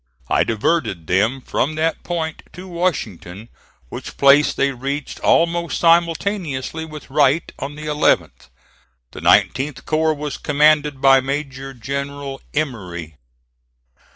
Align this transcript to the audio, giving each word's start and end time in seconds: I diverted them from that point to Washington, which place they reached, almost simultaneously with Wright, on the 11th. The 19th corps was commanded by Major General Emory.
I 0.29 0.43
diverted 0.43 1.05
them 1.05 1.41
from 1.41 1.75
that 1.75 2.01
point 2.03 2.41
to 2.53 2.67
Washington, 2.67 3.49
which 3.89 4.17
place 4.17 4.51
they 4.51 4.71
reached, 4.71 5.19
almost 5.19 5.79
simultaneously 5.79 6.85
with 6.85 7.11
Wright, 7.11 7.51
on 7.59 7.75
the 7.75 7.85
11th. 7.85 8.49
The 9.11 9.19
19th 9.21 9.85
corps 9.85 10.15
was 10.15 10.39
commanded 10.39 11.01
by 11.01 11.19
Major 11.21 11.75
General 11.75 12.41
Emory. 12.55 13.15